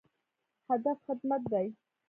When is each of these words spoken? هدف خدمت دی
هدف 0.69 0.97
خدمت 1.07 1.41
دی 1.51 1.67